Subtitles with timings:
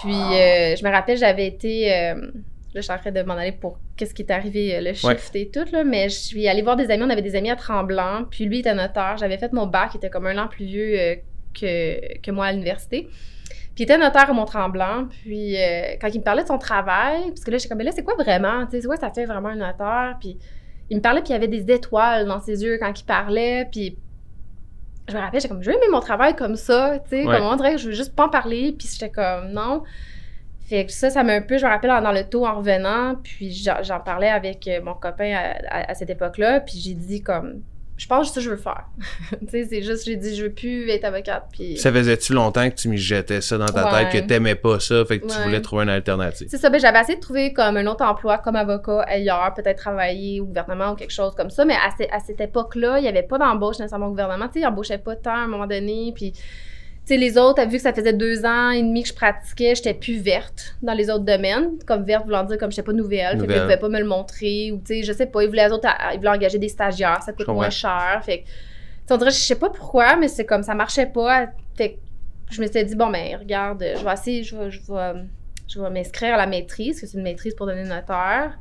[0.00, 1.92] Puis euh, je me rappelle, j'avais été.
[1.92, 2.30] euh, là,
[2.74, 5.34] je suis en train de m'en aller pour qu'est-ce qui est arrivé, euh, le shift
[5.34, 7.04] et tout, là, mais je suis allée voir des amis.
[7.04, 9.16] On avait des amis à Tremblant, puis lui était notaire.
[9.18, 11.16] J'avais fait mon bac, il était comme un an plus vieux euh,
[11.58, 13.08] que, que moi à l'université.
[13.74, 15.06] Puis il était notaire à Mont-Tremblant.
[15.22, 17.84] Puis euh, quand il me parlait de son travail, parce que là, j'étais comme, mais
[17.84, 18.66] là, c'est quoi vraiment?
[18.66, 20.16] Tu sais, c'est quoi ça fait vraiment un notaire?
[20.20, 20.36] Puis
[20.90, 23.66] il me parlait, puis il y avait des étoiles dans ses yeux quand il parlait.
[23.72, 23.96] Puis
[25.08, 27.36] je me rappelle, j'étais comme, je veux aimer mon travail comme ça, tu sais, Ouais.
[27.38, 28.74] comme on dirait que je veux juste pas en parler.
[28.78, 29.82] Puis j'étais comme, non.
[30.66, 33.16] Fait que ça, ça m'a un peu, je me rappelle dans le taux en revenant,
[33.22, 37.22] puis j'en parlais avec euh, mon copain à, à- à cette époque-là, puis j'ai dit
[37.22, 37.60] comme,
[37.96, 38.84] je pense que ça que je veux faire.
[39.40, 41.76] tu sais, c'est juste, j'ai dit, je veux plus être avocate, puis...
[41.76, 44.10] Ça faisait-tu longtemps que tu mijotais ça dans ta Ouais.
[44.10, 46.48] tête, que t'aimais pas ça, fait que tu voulais trouver une alternative?
[46.50, 49.78] C'est ça, ben j'avais essayé de trouver comme un autre emploi comme avocat ailleurs, peut-être
[49.78, 53.08] travailler au gouvernement ou quelque chose comme ça, mais à, à cette époque-là, il n'y
[53.08, 55.66] avait pas d'embauche nécessairement au gouvernement, tu sais, ils embauchaient pas tant à un moment
[55.66, 56.32] donné, puis
[57.06, 59.94] sais, les autres, vu que ça faisait deux ans et demi que je pratiquais, j'étais
[59.94, 63.36] plus verte dans les autres domaines, comme verte voulant dire comme j'étais pas nouvelle, fait
[63.36, 63.62] qu'ils Nouvelle.
[63.62, 65.88] pouvaient pas me le montrer, ou tu sais, je sais pas, ils voulaient, les autres,
[66.12, 68.44] ils voulaient engager des stagiaires, ça coûte moins cher, fait que,
[69.14, 71.98] on dirait, je sais pas pourquoi, mais c'est comme, ça marchait pas, fait que
[72.50, 75.24] je me suis dit, bon, ben, regarde, je vais essayer, je vais, je vais,
[75.68, 78.58] je vais m'inscrire à la maîtrise, parce que c'est une maîtrise pour donner notaire.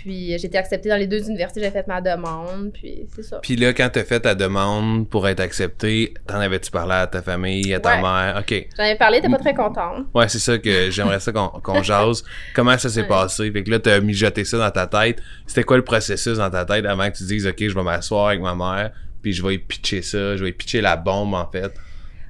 [0.00, 3.38] Puis j'ai été acceptée dans les deux universités, j'ai fait ma demande, puis c'est ça.
[3.40, 7.22] Puis là, quand t'as fait ta demande pour être accepté, t'en avais-tu parlé à ta
[7.22, 8.02] famille, à ta Ouais.
[8.02, 8.36] mère?
[8.40, 8.68] OK.
[8.76, 10.06] J'en avais parlé, t'es pas très contente.
[10.14, 12.24] Ouais, c'est ça que j'aimerais ça qu'on jase.
[12.54, 13.08] Comment ça s'est Ouais.
[13.08, 13.50] passé?
[13.52, 15.18] Fait que là, t'as mijoté ça dans ta tête.
[15.46, 18.28] C'était quoi le processus dans ta tête avant que tu dises, OK, je vais m'asseoir
[18.28, 18.90] avec ma mère,
[19.22, 21.72] puis je vais y pitcher ça, je vais y pitcher la bombe, en fait?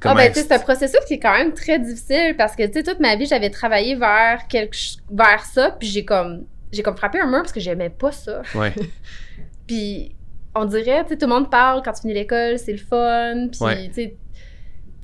[0.05, 2.67] Ah ben tu sais, c'est un processus qui est quand même très difficile parce que
[2.67, 4.77] tu sais toute ma vie j'avais travaillé vers quelque
[5.13, 8.43] vers ça puis j'ai comme j'ai comme frappé un mur parce que j'aimais pas ça.
[8.55, 8.73] Ouais.
[9.67, 10.15] Puis
[10.55, 13.49] on dirait tu sais tout le monde parle quand tu finis l'école, c'est le fun,
[13.51, 13.89] puis Ouais.
[13.89, 14.17] tu sais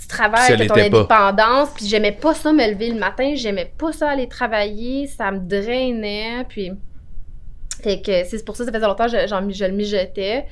[0.00, 3.90] tu travailles, t'as ton indépendance, puis j'aimais pas ça me lever le matin, j'aimais pas
[3.92, 6.70] ça aller travailler, ça me drainait, puis
[7.82, 10.46] fait que c'est pour ça que ça faisait longtemps que je, je le mijotais.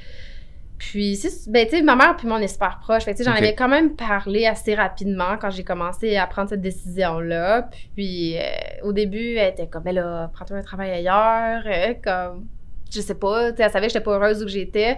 [0.79, 3.05] Puis, ben, tu sais, ma mère puis moi, on est super proches.
[3.05, 6.27] Fait que, tu sais, j'en avais quand même parlé assez rapidement quand j'ai commencé à
[6.27, 7.71] prendre cette décision-là.
[7.95, 8.43] Puis, euh,
[8.83, 11.63] au début, elle était comme, ben là, prends-toi un travail ailleurs.
[11.67, 12.47] euh, comme,
[12.93, 14.97] je sais pas, tu sais, elle savait que j'étais pas heureuse où j'étais.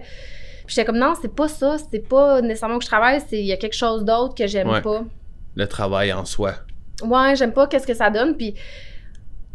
[0.66, 1.76] Puis, j'étais comme, non, c'est pas ça.
[1.90, 4.68] C'est pas nécessairement que je travaille, c'est il y a quelque chose d'autre que j'aime
[4.68, 4.82] Ouais.
[4.82, 5.04] pas.
[5.54, 6.54] Le travail en soi.
[7.02, 8.36] Ouais, j'aime pas qu'est-ce que ça donne.
[8.36, 8.54] Puis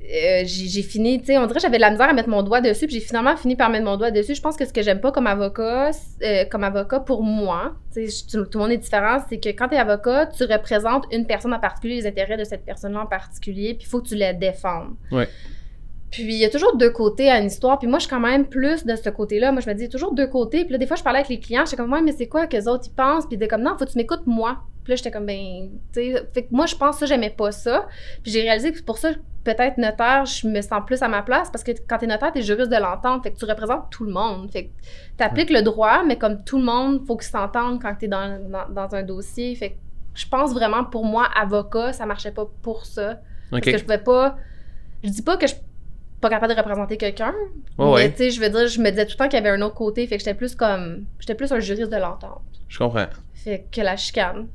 [0.03, 2.43] euh, j'ai fini, tu sais, on dirait que j'avais de la misère à mettre mon
[2.43, 2.87] doigt dessus.
[2.87, 4.35] Puis j'ai finalement fini par mettre mon doigt dessus.
[4.35, 5.91] Je pense que ce que j'aime pas comme avocat,
[6.23, 9.69] euh, comme avocat pour moi, tu sais, tout le monde est différent, c'est que quand
[9.69, 13.05] tu es avocat, tu représentes une personne en particulier, les intérêts de cette personne-là en
[13.05, 14.95] particulier, puis il faut que tu les défendes.
[15.11, 15.29] Ouais.
[16.11, 17.79] Puis il y a toujours deux côtés à une histoire.
[17.79, 19.51] Puis moi, je suis quand même plus de ce côté-là.
[19.51, 20.63] Moi, je me dis, il y a toujours deux côtés.
[20.63, 22.45] Puis là, des fois, je parlais avec les clients, j'étais comme, ouais, mais c'est quoi
[22.45, 23.25] que les autres, ils pensent?
[23.25, 24.59] Puis ils étaient comme, non, faut que tu m'écoutes, moi.
[24.83, 27.51] Puis là, j'étais comme, ben, tu sais, fait que moi, je pense ça, j'aimais pas
[27.51, 27.87] ça.
[28.21, 29.09] Puis j'ai réalisé que c'est pour ça,
[29.43, 32.41] peut-être notaire, je me sens plus à ma place parce que quand t'es notaire, t'es
[32.41, 33.23] juriste de l'entente.
[33.23, 34.51] Fait que tu représentes tout le monde.
[34.51, 34.69] Fait que
[35.17, 38.69] t'appliques le droit, mais comme tout le monde, faut qu'ils s'entendent quand t'es dans, dans,
[38.69, 39.55] dans un dossier.
[39.55, 39.75] Fait que
[40.15, 43.19] je pense vraiment, pour moi, avocat, ça marchait pas pour ça.
[43.51, 44.37] Parce que je pouvais pas.
[45.03, 45.63] Je dis pas que je suis
[46.21, 47.33] pas capable de représenter quelqu'un.
[47.77, 48.11] Mais ouais.
[48.11, 49.61] tu sais, je veux dire, je me disais tout le temps qu'il y avait un
[49.61, 50.07] autre côté.
[50.07, 51.05] Fait que j'étais plus comme.
[51.19, 52.41] J'étais plus un juriste de l'entente.
[52.69, 53.07] Je comprends.
[53.33, 54.47] Fait que la chicane.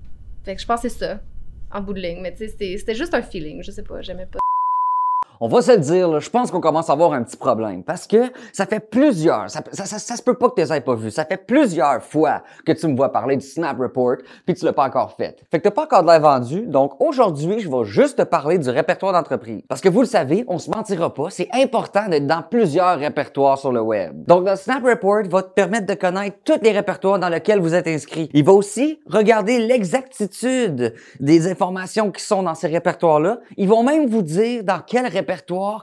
[0.45, 1.21] Fait que je pense que c'est ça,
[1.71, 2.21] en bout de ligne.
[2.23, 3.63] Mais tu sais, c'était juste un feeling.
[3.63, 4.39] Je sais pas, j'aimais pas.
[5.41, 8.09] On va se le dire, je pense qu'on commence à avoir un petit problème parce
[8.09, 10.97] que ça fait plusieurs, ça, ça, ça, se peut pas que tu les aies pas
[10.97, 14.65] vu, ça fait plusieurs fois que tu me vois parler du Snap Report puis tu
[14.65, 15.37] l'as pas encore fait.
[15.49, 18.59] Fait que t'as pas encore de l'air vendu, donc aujourd'hui, je vais juste te parler
[18.59, 19.63] du répertoire d'entreprise.
[19.69, 23.59] Parce que vous le savez, on se mentira pas, c'est important d'être dans plusieurs répertoires
[23.59, 24.25] sur le web.
[24.27, 27.75] Donc le Snap Report va te permettre de connaître tous les répertoires dans lesquels vous
[27.75, 28.29] êtes inscrit.
[28.35, 33.39] Il va aussi regarder l'exactitude des informations qui sont dans ces répertoires-là.
[33.57, 35.28] Ils vont même vous dire dans quel répertoire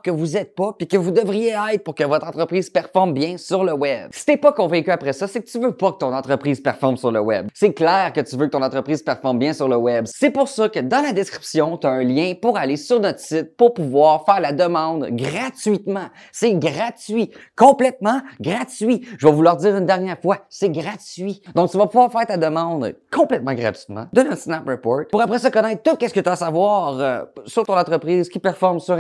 [0.04, 3.38] que vous êtes pas puis que vous devriez être pour que votre entreprise performe bien
[3.38, 4.10] sur le web.
[4.12, 6.98] Si t'es pas convaincu après ça, c'est que tu veux pas que ton entreprise performe
[6.98, 7.48] sur le web.
[7.54, 10.06] C'est clair que tu veux que ton entreprise performe bien sur le web.
[10.08, 13.20] C'est pour ça que dans la description, tu as un lien pour aller sur notre
[13.20, 16.08] site pour pouvoir faire la demande gratuitement.
[16.32, 19.08] C'est gratuit, complètement gratuit.
[19.18, 21.42] Je vais vous le dire une dernière fois, c'est gratuit.
[21.54, 25.40] Donc tu vas pouvoir faire ta demande complètement gratuitement de notre Snap Report pour après
[25.40, 28.80] ça connaître tout ce que tu as à savoir euh, sur ton entreprise qui performe
[28.80, 28.98] sur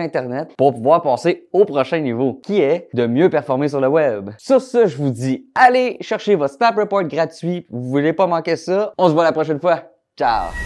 [0.57, 4.31] Pour pouvoir passer au prochain niveau qui est de mieux performer sur le web.
[4.37, 7.65] Sur ce, je vous dis, allez chercher votre Snap Report gratuit.
[7.69, 8.93] Vous voulez pas manquer ça?
[8.97, 9.83] On se voit la prochaine fois.
[10.17, 10.64] Ciao!